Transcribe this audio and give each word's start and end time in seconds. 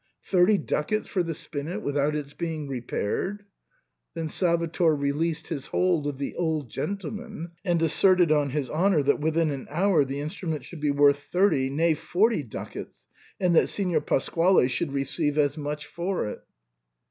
Thirty 0.23 0.57
ducats 0.57 1.07
for 1.07 1.21
the 1.21 1.35
spinet 1.35 1.83
without 1.83 2.15
its 2.15 2.33
being 2.33 2.67
repaired^" 2.67 3.41
Then 4.15 4.29
Salvator 4.29 4.95
released 4.95 5.49
his 5.49 5.67
hold 5.67 6.07
of 6.07 6.17
the 6.17 6.33
old 6.33 6.71
gentleman, 6.71 7.51
and 7.63 7.79
asserted 7.83 8.31
on 8.31 8.49
his 8.49 8.67
honour 8.71 9.03
that 9.03 9.19
within 9.19 9.51
an 9.51 9.67
hour 9.69 10.03
the 10.03 10.19
instrument 10.19 10.65
should 10.65 10.79
be 10.81 10.89
worth 10.89 11.19
thirty— 11.25 11.69
nay, 11.69 11.93
forty 11.93 12.41
duc 12.41 12.75
ats, 12.75 13.05
and 13.39 13.55
that 13.55 13.69
Signor 13.69 14.01
Pasquale 14.01 14.67
should 14.67 14.91
receive 14.91 15.37
as 15.37 15.55
much 15.55 15.85
for 15.85 16.27
it. 16.29 16.41